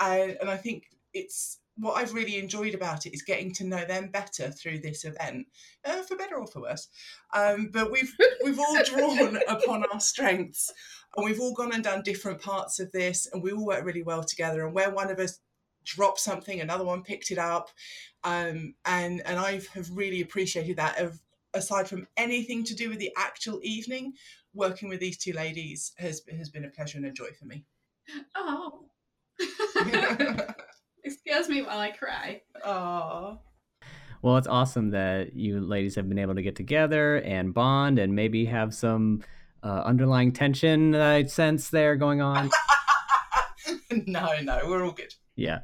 And, 0.00 0.36
and 0.40 0.50
I 0.50 0.56
think 0.56 0.86
it's 1.12 1.60
what 1.76 1.94
I've 1.94 2.14
really 2.14 2.38
enjoyed 2.38 2.74
about 2.74 3.06
it 3.06 3.14
is 3.14 3.22
getting 3.22 3.52
to 3.54 3.64
know 3.64 3.84
them 3.84 4.08
better 4.08 4.50
through 4.50 4.80
this 4.80 5.04
event, 5.04 5.46
uh, 5.84 6.02
for 6.02 6.16
better 6.16 6.36
or 6.36 6.46
for 6.46 6.62
worse. 6.62 6.88
Um, 7.34 7.70
but 7.72 7.90
we've 7.90 8.14
we've 8.44 8.58
all 8.58 8.82
drawn 8.84 9.38
upon 9.48 9.84
our 9.92 10.00
strengths, 10.00 10.72
and 11.16 11.24
we've 11.24 11.40
all 11.40 11.54
gone 11.54 11.74
and 11.74 11.82
done 11.82 12.02
different 12.02 12.40
parts 12.40 12.78
of 12.78 12.92
this, 12.92 13.28
and 13.32 13.42
we 13.42 13.52
all 13.52 13.66
work 13.66 13.84
really 13.84 14.02
well 14.02 14.22
together. 14.22 14.64
And 14.64 14.74
where 14.74 14.90
one 14.90 15.10
of 15.10 15.18
us 15.18 15.40
dropped 15.84 16.20
something, 16.20 16.60
another 16.60 16.84
one 16.84 17.02
picked 17.02 17.30
it 17.30 17.38
up, 17.38 17.70
um, 18.24 18.74
and 18.84 19.22
and 19.26 19.38
I 19.38 19.60
have 19.74 19.90
really 19.92 20.20
appreciated 20.20 20.76
that. 20.76 20.98
Of 20.98 21.20
aside 21.54 21.88
from 21.88 22.06
anything 22.16 22.64
to 22.64 22.74
do 22.74 22.90
with 22.90 22.98
the 22.98 23.12
actual 23.16 23.60
evening, 23.62 24.12
working 24.52 24.88
with 24.88 25.00
these 25.00 25.16
two 25.16 25.32
ladies 25.32 25.92
has 25.98 26.22
has 26.36 26.50
been 26.50 26.64
a 26.64 26.70
pleasure 26.70 26.98
and 26.98 27.06
a 27.06 27.12
joy 27.12 27.28
for 27.38 27.46
me. 27.46 27.64
Oh. 28.34 28.86
Excuse 31.04 31.48
me 31.48 31.62
while 31.62 31.78
I 31.78 31.90
cry. 31.90 32.42
Oh. 32.64 33.38
Well, 34.22 34.38
it's 34.38 34.46
awesome 34.46 34.90
that 34.90 35.34
you 35.34 35.60
ladies 35.60 35.96
have 35.96 36.08
been 36.08 36.18
able 36.18 36.34
to 36.34 36.42
get 36.42 36.56
together 36.56 37.16
and 37.16 37.52
bond 37.52 37.98
and 37.98 38.14
maybe 38.14 38.46
have 38.46 38.74
some 38.74 39.22
uh, 39.62 39.82
underlying 39.84 40.32
tension 40.32 40.92
that 40.92 41.02
I 41.02 41.24
sense 41.24 41.68
there 41.68 41.96
going 41.96 42.22
on. 42.22 42.50
no, 44.06 44.30
no, 44.42 44.60
we're 44.66 44.84
all 44.84 44.92
good. 44.92 45.14
Yeah. 45.36 45.60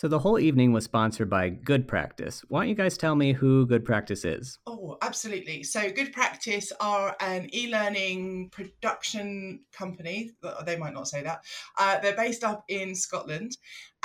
So 0.00 0.08
the 0.08 0.18
whole 0.18 0.38
evening 0.38 0.72
was 0.72 0.84
sponsored 0.84 1.28
by 1.28 1.50
Good 1.50 1.86
Practice. 1.86 2.42
Why 2.48 2.60
don't 2.60 2.70
you 2.70 2.74
guys 2.74 2.96
tell 2.96 3.14
me 3.14 3.34
who 3.34 3.66
Good 3.66 3.84
Practice 3.84 4.24
is? 4.24 4.58
Oh, 4.66 4.96
absolutely. 5.02 5.62
So 5.62 5.90
Good 5.90 6.14
Practice 6.14 6.72
are 6.80 7.14
an 7.20 7.54
e-learning 7.54 8.48
production 8.48 9.60
company. 9.72 10.30
They 10.64 10.78
might 10.78 10.94
not 10.94 11.06
say 11.06 11.22
that. 11.22 11.44
Uh, 11.78 11.98
they're 11.98 12.16
based 12.16 12.44
up 12.44 12.64
in 12.68 12.94
Scotland, 12.94 13.58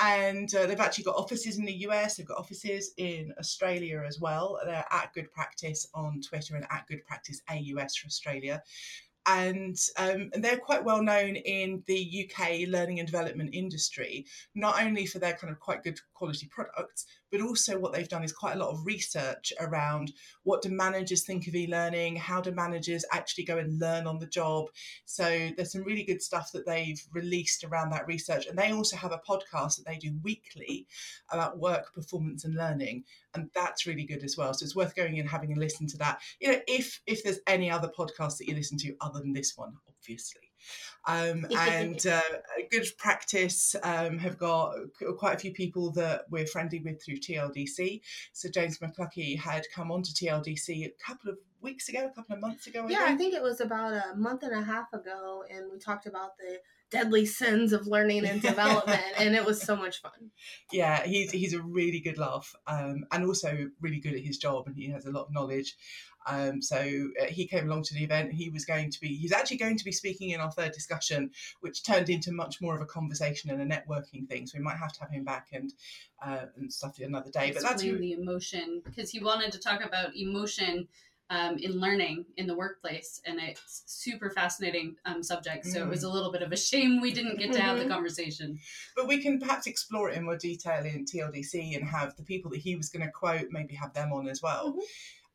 and 0.03 0.53
uh, 0.53 0.65
they've 0.65 0.81
actually 0.81 1.05
got 1.05 1.15
offices 1.15 1.59
in 1.59 1.63
the 1.63 1.87
US. 1.87 2.17
They've 2.17 2.27
got 2.27 2.39
offices 2.39 2.91
in 2.97 3.31
Australia 3.39 4.03
as 4.05 4.19
well. 4.19 4.59
They're 4.65 4.83
at 4.91 5.13
Good 5.13 5.31
Practice 5.31 5.87
on 5.93 6.19
Twitter 6.19 6.57
and 6.57 6.67
at 6.71 6.87
Good 6.87 7.05
Practice 7.05 7.41
AUS 7.49 7.95
for 7.95 8.07
Australia 8.07 8.61
and, 9.27 9.77
um, 9.97 10.29
and 10.33 10.43
they're 10.43 10.57
quite 10.57 10.83
well 10.83 11.01
known 11.01 11.35
in 11.35 11.83
the 11.87 12.29
UK 12.29 12.67
learning 12.67 12.99
and 12.99 13.07
development 13.07 13.51
industry, 13.53 14.25
not 14.53 14.81
only 14.81 15.05
for 15.05 15.19
their 15.19 15.33
kind 15.33 15.51
of 15.51 15.59
quite 15.59 15.83
good 15.83 15.99
quality 16.15 16.47
products, 16.47 17.05
but 17.31 17.41
also 17.41 17.77
what 17.77 17.93
they've 17.93 18.09
done 18.09 18.23
is 18.23 18.31
quite 18.31 18.55
a 18.55 18.59
lot 18.59 18.71
of 18.71 18.85
research 18.85 19.53
around 19.59 20.11
what 20.43 20.61
do 20.61 20.69
managers 20.69 21.23
think 21.23 21.47
of 21.47 21.55
e-learning, 21.55 22.15
how 22.15 22.41
do 22.41 22.51
managers 22.51 23.05
actually 23.11 23.43
go 23.43 23.57
and 23.57 23.79
learn 23.79 24.07
on 24.07 24.17
the 24.19 24.25
job. 24.25 24.65
So 25.05 25.49
there's 25.55 25.73
some 25.73 25.83
really 25.83 26.03
good 26.03 26.21
stuff 26.21 26.51
that 26.53 26.65
they've 26.65 27.01
released 27.13 27.63
around 27.63 27.91
that 27.91 28.07
research, 28.07 28.47
and 28.47 28.57
they 28.57 28.71
also 28.71 28.97
have 28.97 29.11
a 29.11 29.21
podcast 29.29 29.77
that 29.77 29.85
they 29.85 29.97
do 29.97 30.17
weekly 30.23 30.87
about 31.31 31.59
work 31.59 31.93
performance 31.93 32.45
and 32.45 32.55
learning, 32.55 33.03
and 33.33 33.49
that's 33.53 33.85
really 33.85 34.05
good 34.05 34.23
as 34.23 34.37
well. 34.37 34.53
So 34.53 34.63
it's 34.63 34.75
worth 34.75 34.95
going 34.95 35.19
and 35.19 35.29
having 35.29 35.55
a 35.55 35.59
listen 35.59 35.87
to 35.87 35.97
that. 35.97 36.21
You 36.39 36.53
know, 36.53 36.59
if 36.67 37.01
if 37.05 37.23
there's 37.23 37.39
any 37.47 37.69
other 37.69 37.89
podcasts 37.89 38.37
that 38.37 38.47
you 38.47 38.55
listen 38.55 38.77
to 38.79 38.95
other 39.01 39.19
than 39.19 39.33
this 39.33 39.57
one, 39.57 39.73
obviously. 39.87 40.44
Um, 41.07 41.45
and 41.57 42.05
uh, 42.07 42.21
good 42.71 42.85
practice 42.97 43.75
um, 43.83 44.17
have 44.17 44.37
got 44.37 44.75
quite 45.17 45.35
a 45.35 45.39
few 45.39 45.53
people 45.53 45.91
that 45.91 46.23
we're 46.29 46.47
friendly 46.47 46.79
with 46.79 47.03
through 47.03 47.17
TLDC. 47.17 48.01
So 48.33 48.49
James 48.49 48.79
McCluckey 48.79 49.39
had 49.39 49.65
come 49.73 49.91
on 49.91 50.03
to 50.03 50.11
TLDC 50.11 50.85
a 50.85 50.93
couple 51.05 51.31
of 51.31 51.37
weeks 51.61 51.89
ago, 51.89 52.05
a 52.05 52.15
couple 52.15 52.35
of 52.35 52.41
months 52.41 52.67
ago. 52.67 52.85
I 52.85 52.89
yeah, 52.89 52.97
think. 53.05 53.09
I 53.09 53.17
think 53.17 53.33
it 53.33 53.43
was 53.43 53.61
about 53.61 53.93
a 53.93 54.15
month 54.15 54.43
and 54.43 54.53
a 54.53 54.63
half 54.63 54.93
ago, 54.93 55.43
and 55.49 55.71
we 55.71 55.79
talked 55.79 56.05
about 56.05 56.37
the 56.37 56.59
deadly 56.91 57.25
sins 57.25 57.73
of 57.73 57.87
learning 57.87 58.25
and 58.25 58.41
development 58.41 59.01
and 59.17 59.35
it 59.35 59.43
was 59.43 59.61
so 59.61 59.75
much 59.75 60.01
fun 60.01 60.31
yeah 60.71 61.03
he's 61.03 61.31
he's 61.31 61.53
a 61.53 61.61
really 61.61 61.99
good 61.99 62.17
laugh 62.17 62.55
um, 62.67 63.03
and 63.11 63.25
also 63.25 63.69
really 63.81 63.99
good 63.99 64.13
at 64.13 64.21
his 64.21 64.37
job 64.37 64.67
and 64.67 64.75
he 64.75 64.89
has 64.89 65.05
a 65.05 65.11
lot 65.11 65.23
of 65.23 65.33
knowledge 65.33 65.75
um, 66.25 66.61
so 66.61 66.77
uh, 67.21 67.25
he 67.25 67.45
came 67.45 67.65
along 67.65 67.83
to 67.83 67.93
the 67.93 68.03
event 68.03 68.31
he 68.31 68.49
was 68.49 68.65
going 68.65 68.89
to 68.89 68.99
be 68.99 69.15
he's 69.15 69.31
actually 69.31 69.57
going 69.57 69.77
to 69.77 69.85
be 69.85 69.91
speaking 69.91 70.31
in 70.31 70.39
our 70.39 70.51
third 70.51 70.71
discussion 70.71 71.29
which 71.61 71.83
turned 71.83 72.09
into 72.09 72.31
much 72.31 72.61
more 72.61 72.75
of 72.75 72.81
a 72.81 72.85
conversation 72.85 73.49
and 73.49 73.61
a 73.61 73.75
networking 73.75 74.27
thing 74.27 74.45
so 74.45 74.57
we 74.57 74.63
might 74.63 74.77
have 74.77 74.91
to 74.91 74.99
have 75.01 75.11
him 75.11 75.23
back 75.23 75.47
and 75.53 75.73
uh, 76.25 76.45
and 76.57 76.71
stuff 76.71 76.97
another 76.99 77.31
day 77.31 77.51
but 77.51 77.61
that's 77.61 77.81
the 77.81 78.13
emotion 78.13 78.81
because 78.83 79.09
he 79.09 79.19
wanted 79.19 79.51
to 79.51 79.59
talk 79.59 79.83
about 79.83 80.15
emotion 80.15 80.87
um, 81.29 81.57
in 81.57 81.79
learning 81.79 82.25
in 82.37 82.45
the 82.45 82.55
workplace, 82.55 83.19
and 83.25 83.39
it's 83.39 83.83
super 83.87 84.29
fascinating 84.29 84.95
um, 85.05 85.23
subject. 85.23 85.65
So 85.65 85.79
mm. 85.79 85.87
it 85.87 85.89
was 85.89 86.03
a 86.03 86.07
mm. 86.07 86.13
little 86.13 86.31
bit 86.31 86.43
of 86.43 86.51
a 86.51 86.57
shame 86.57 87.01
we 87.01 87.13
didn't 87.13 87.39
get 87.39 87.51
to 87.53 87.61
have 87.61 87.79
the 87.79 87.85
conversation. 87.89 88.59
But 88.95 89.07
we 89.07 89.21
can 89.21 89.39
perhaps 89.39 89.65
explore 89.65 90.09
it 90.09 90.17
in 90.17 90.25
more 90.25 90.37
detail 90.37 90.85
in 90.85 91.05
TLDC 91.05 91.75
and 91.75 91.87
have 91.87 92.15
the 92.15 92.23
people 92.23 92.51
that 92.51 92.59
he 92.59 92.75
was 92.75 92.89
going 92.89 93.05
to 93.05 93.11
quote 93.11 93.47
maybe 93.49 93.73
have 93.75 93.93
them 93.93 94.13
on 94.13 94.27
as 94.27 94.41
well. 94.41 94.71
Mm-hmm. 94.71 94.79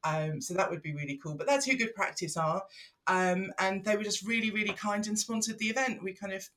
Um, 0.05 0.41
so 0.41 0.55
that 0.55 0.71
would 0.71 0.83
be 0.83 0.95
really 0.95 1.19
cool. 1.23 1.35
But 1.35 1.47
that's 1.47 1.67
who 1.67 1.77
Good 1.77 1.95
Practice 1.95 2.37
are, 2.37 2.63
um, 3.07 3.53
and 3.59 3.85
they 3.85 3.97
were 3.97 4.05
just 4.05 4.27
really, 4.27 4.51
really 4.51 4.73
kind 4.73 5.07
and 5.07 5.19
sponsored 5.19 5.59
the 5.59 5.67
event. 5.67 6.03
We 6.03 6.15
kind 6.15 6.33
of 6.33 6.49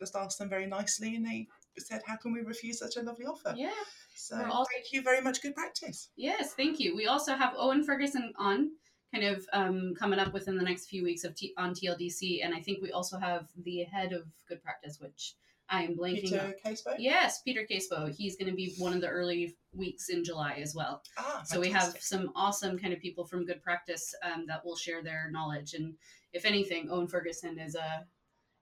just 0.00 0.16
asked 0.16 0.38
them 0.38 0.48
very 0.48 0.66
nicely, 0.66 1.14
and 1.14 1.26
they 1.26 1.46
said, 1.78 2.02
"How 2.06 2.16
can 2.16 2.32
we 2.32 2.40
refuse 2.40 2.78
such 2.78 2.96
a 2.96 3.02
lovely 3.02 3.26
offer?" 3.26 3.54
Yeah. 3.56 3.70
So 4.16 4.36
also, 4.36 4.68
thank 4.72 4.92
you 4.92 5.02
very 5.02 5.20
much. 5.20 5.42
Good 5.42 5.54
practice. 5.54 6.08
Yes, 6.16 6.54
thank 6.54 6.80
you. 6.80 6.96
We 6.96 7.06
also 7.06 7.34
have 7.34 7.54
Owen 7.56 7.84
Ferguson 7.84 8.32
on, 8.38 8.70
kind 9.12 9.24
of 9.24 9.46
um, 9.52 9.94
coming 9.98 10.18
up 10.18 10.32
within 10.32 10.56
the 10.56 10.64
next 10.64 10.86
few 10.86 11.04
weeks 11.04 11.24
of 11.24 11.34
T- 11.34 11.54
on 11.56 11.74
TLDC, 11.74 12.44
and 12.44 12.54
I 12.54 12.60
think 12.60 12.82
we 12.82 12.92
also 12.92 13.18
have 13.18 13.48
the 13.56 13.84
head 13.84 14.12
of 14.12 14.24
Good 14.48 14.62
Practice, 14.62 14.98
which 15.00 15.34
I 15.74 15.82
am 15.82 15.96
blanking. 15.96 16.22
Peter 16.22 16.54
Casebow. 16.64 16.94
Yes, 16.98 17.40
Peter 17.42 17.66
Casebow. 17.68 18.14
He's 18.14 18.36
going 18.36 18.50
to 18.50 18.56
be 18.56 18.74
one 18.78 18.92
of 18.92 19.00
the 19.00 19.08
early 19.08 19.56
weeks 19.74 20.08
in 20.08 20.22
July 20.22 20.58
as 20.62 20.74
well. 20.74 21.02
Ah, 21.18 21.42
so 21.44 21.58
we 21.58 21.68
have 21.70 21.96
some 21.98 22.30
awesome 22.36 22.78
kind 22.78 22.92
of 22.92 23.00
people 23.00 23.24
from 23.24 23.44
Good 23.44 23.62
Practice 23.62 24.14
um, 24.22 24.46
that 24.46 24.64
will 24.64 24.76
share 24.76 25.02
their 25.02 25.30
knowledge, 25.32 25.74
and 25.74 25.94
if 26.32 26.44
anything, 26.44 26.88
Owen 26.90 27.08
Ferguson 27.08 27.58
is 27.58 27.74
a 27.74 28.06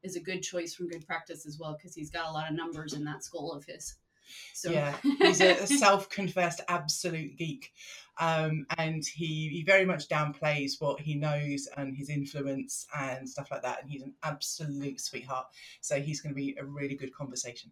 is 0.03 0.17
a 0.17 0.21
good 0.21 0.43
choice 0.43 0.75
from 0.75 0.89
Good 0.89 1.07
Practice 1.07 1.47
as 1.47 1.59
well 1.61 1.77
because 1.77 1.95
he's 1.95 2.11
got 2.11 2.29
a 2.29 2.33
lot 2.33 2.51
of 2.51 2.57
numbers 2.57 2.95
in 2.95 3.05
that 3.05 3.23
school 3.23 3.53
of 3.53 3.65
his. 3.65 3.97
So 4.55 4.71
yeah, 4.71 4.95
he's 5.03 5.41
a, 5.41 5.67
self-confessed 5.67 6.61
absolute 6.69 7.37
geek, 7.37 7.73
um, 8.19 8.67
and 8.79 9.05
he 9.05 9.49
he 9.49 9.65
very 9.65 9.85
much 9.85 10.09
downplays 10.09 10.73
what 10.79 11.01
he 11.01 11.15
knows 11.15 11.69
and 11.77 11.97
his 11.97 12.09
influence 12.09 12.87
and 12.99 13.29
stuff 13.29 13.49
like 13.51 13.63
that. 13.63 13.83
And 13.83 13.91
he's 13.91 14.03
an 14.03 14.15
absolute 14.23 15.01
sweetheart. 15.01 15.47
So 15.81 16.01
he's 16.01 16.21
going 16.21 16.35
to 16.35 16.37
be 16.37 16.57
a 16.61 16.65
really 16.65 16.95
good 16.95 17.15
conversation. 17.15 17.71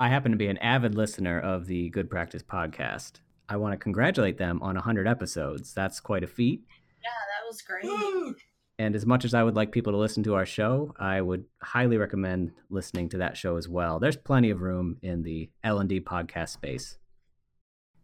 I 0.00 0.08
happen 0.08 0.30
to 0.30 0.38
be 0.38 0.46
an 0.46 0.58
avid 0.58 0.94
listener 0.94 1.40
of 1.40 1.66
the 1.66 1.88
Good 1.90 2.08
Practice 2.08 2.42
podcast. 2.42 3.14
I 3.48 3.56
want 3.56 3.72
to 3.72 3.78
congratulate 3.78 4.38
them 4.38 4.62
on 4.62 4.76
100 4.76 5.08
episodes. 5.08 5.74
That's 5.74 5.98
quite 5.98 6.22
a 6.22 6.28
feat. 6.28 6.62
Yeah, 7.02 7.08
that 7.10 7.46
was 7.48 7.62
great. 7.62 7.84
Woo! 7.84 8.36
And 8.80 8.94
as 8.94 9.04
much 9.04 9.24
as 9.24 9.34
I 9.34 9.42
would 9.42 9.56
like 9.56 9.72
people 9.72 9.92
to 9.92 9.98
listen 9.98 10.22
to 10.22 10.36
our 10.36 10.46
show, 10.46 10.94
I 10.98 11.20
would 11.20 11.44
highly 11.60 11.96
recommend 11.96 12.52
listening 12.70 13.08
to 13.10 13.18
that 13.18 13.36
show 13.36 13.56
as 13.56 13.68
well. 13.68 13.98
There's 13.98 14.16
plenty 14.16 14.50
of 14.50 14.60
room 14.60 14.98
in 15.02 15.24
the 15.24 15.50
L&D 15.64 16.00
podcast 16.02 16.50
space. 16.50 16.96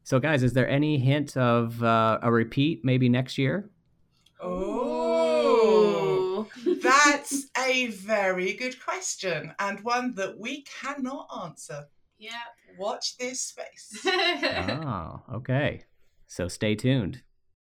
So 0.02 0.19
guys, 0.19 0.43
is 0.43 0.52
there 0.52 0.69
any 0.69 0.99
hint 0.99 1.37
of 1.37 1.81
uh, 1.83 2.19
a 2.23 2.33
repeat 2.33 2.85
maybe 2.85 3.09
next 3.09 3.38
year? 3.38 3.71
Oh, 4.40 5.54
that's 6.83 7.47
a 7.57 7.87
very 7.87 8.52
good 8.54 8.83
question 8.85 9.54
and 9.61 9.81
one 9.81 10.14
that 10.16 10.38
we 10.38 10.62
cannot 10.62 11.28
answer. 11.45 11.87
Yeah. 12.19 12.33
Watch 12.76 13.16
this 13.16 13.40
space. 13.40 14.04
oh, 14.04 15.23
okay. 15.35 15.85
So 16.26 16.49
stay 16.49 16.75
tuned. 16.75 17.23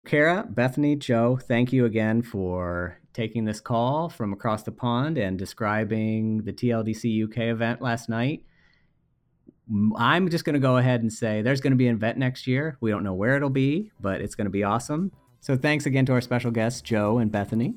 Kara, 0.04 0.46
Bethany, 0.49 0.96
Jo, 0.96 1.37
thank 1.37 1.73
you 1.73 1.87
again 1.87 2.23
for 2.23 2.99
taking 3.14 3.44
this 3.44 3.61
call 3.61 4.08
from 4.08 4.32
across 4.32 4.62
the 4.62 4.73
pond 4.73 5.16
and 5.16 5.38
describing 5.38 6.42
the 6.42 6.52
TLDC 6.52 7.25
UK 7.25 7.38
event 7.44 7.80
last 7.80 8.08
night. 8.08 8.42
I'm 9.96 10.28
just 10.28 10.44
going 10.44 10.54
to 10.54 10.61
go 10.61 10.76
ahead 10.76 11.00
and 11.00 11.11
say 11.11 11.40
there's 11.40 11.62
going 11.62 11.70
to 11.70 11.76
be 11.76 11.87
an 11.87 11.96
event 11.96 12.18
next 12.18 12.46
year. 12.46 12.76
We 12.80 12.90
don't 12.90 13.02
know 13.02 13.14
where 13.14 13.37
it'll 13.37 13.49
be, 13.49 13.92
but 13.99 14.20
it's 14.20 14.34
going 14.34 14.44
to 14.44 14.50
be 14.50 14.62
awesome. 14.62 15.11
So 15.40 15.56
thanks 15.56 15.87
again 15.87 16.04
to 16.06 16.12
our 16.12 16.20
special 16.20 16.50
guests, 16.50 16.82
Jo 16.82 17.18
and 17.18 17.32
Bethany. 17.32 17.75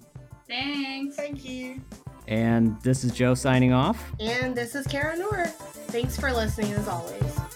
Thanks. 0.48 1.16
Thank 1.16 1.46
you. 1.46 1.82
And 2.28 2.82
this 2.82 3.06
is 3.06 3.14
Jo 3.14 3.36
signing 3.36 3.72
off. 3.72 4.12
And 4.20 4.54
this 4.54 4.76
is 4.76 4.86
Kara 4.86 5.18
Noor. 5.18 5.46
Thanks 5.46 6.20
for 6.20 6.34
listening 6.34 6.74
as 6.74 6.88
always. 6.90 7.47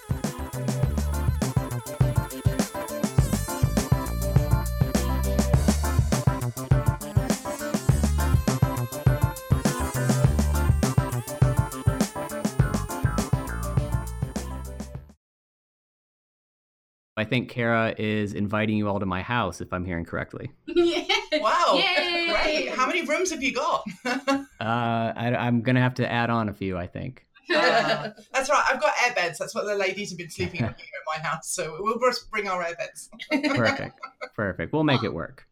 I 17.22 17.24
think 17.24 17.50
Kara 17.50 17.94
is 18.00 18.34
inviting 18.34 18.78
you 18.78 18.90
all 18.90 19.00
to 19.00 19.06
my 19.06 19.22
house, 19.22 19.62
if 19.62 19.72
I'm 19.72 19.86
hearing 19.86 20.06
correctly. 20.06 20.52
yeah. 20.66 21.04
Wow, 21.34 21.76
Yay! 21.76 22.30
great! 22.32 22.70
How 22.70 22.88
many 22.88 23.04
rooms 23.04 23.30
have 23.30 23.44
you 23.44 23.54
got? 23.54 23.86
Uh, 24.62 25.12
I, 25.16 25.36
I'm 25.36 25.62
gonna 25.62 25.82
have 25.82 25.96
to 25.96 26.12
add 26.12 26.30
on 26.30 26.48
a 26.48 26.54
few, 26.54 26.78
I 26.78 26.86
think. 26.86 27.26
Uh, 27.52 28.10
that's 28.32 28.48
right. 28.48 28.64
I've 28.70 28.80
got 28.80 28.94
air 29.04 29.14
beds. 29.16 29.40
That's 29.40 29.56
what 29.56 29.66
the 29.66 29.74
ladies 29.74 30.12
have 30.12 30.20
been 30.20 30.30
sleeping 30.30 30.64
on 30.64 30.76
here 30.78 30.88
at 30.88 31.20
my 31.20 31.28
house. 31.28 31.50
So 31.50 31.78
we'll 31.80 31.98
just 32.00 32.30
bring 32.30 32.48
our 32.48 32.64
air 32.64 32.76
beds. 32.76 33.10
Perfect. 33.32 34.00
Perfect. 34.36 34.72
We'll 34.72 34.84
make 34.84 35.04
it 35.04 35.12
work. 35.12 35.48